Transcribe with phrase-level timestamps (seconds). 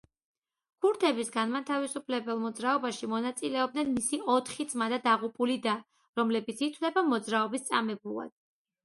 [0.83, 5.75] ქურთების განმათავისუფლებელ მოძრაობაში მონაწილეობდნენ მისი ოთხი ძმა და დაღუპული და,
[6.21, 8.35] რომლებიც ითვლება მოძრაობის წამებულად.